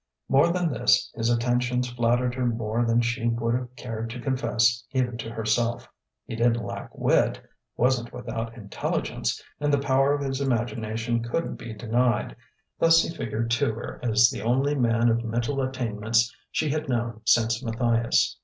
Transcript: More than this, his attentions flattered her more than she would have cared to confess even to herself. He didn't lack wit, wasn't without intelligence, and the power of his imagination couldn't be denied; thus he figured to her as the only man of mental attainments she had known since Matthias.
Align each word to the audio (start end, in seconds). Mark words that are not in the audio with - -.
More 0.29 0.47
than 0.51 0.71
this, 0.73 1.11
his 1.13 1.29
attentions 1.29 1.87
flattered 1.91 2.33
her 2.33 2.47
more 2.47 2.83
than 2.83 3.01
she 3.01 3.27
would 3.27 3.53
have 3.53 3.75
cared 3.75 4.09
to 4.09 4.19
confess 4.19 4.83
even 4.93 5.15
to 5.19 5.29
herself. 5.29 5.87
He 6.25 6.35
didn't 6.35 6.63
lack 6.65 6.97
wit, 6.97 7.39
wasn't 7.77 8.11
without 8.11 8.57
intelligence, 8.57 9.39
and 9.59 9.71
the 9.71 9.77
power 9.77 10.15
of 10.15 10.21
his 10.25 10.41
imagination 10.41 11.21
couldn't 11.21 11.57
be 11.57 11.75
denied; 11.75 12.35
thus 12.79 13.03
he 13.03 13.13
figured 13.15 13.51
to 13.51 13.73
her 13.75 13.99
as 14.01 14.31
the 14.31 14.41
only 14.41 14.73
man 14.73 15.07
of 15.07 15.23
mental 15.23 15.61
attainments 15.61 16.35
she 16.49 16.69
had 16.71 16.89
known 16.89 17.21
since 17.23 17.63
Matthias. 17.63 18.37